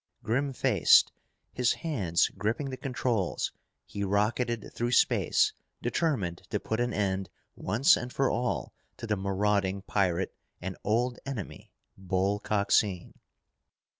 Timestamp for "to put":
6.49-6.79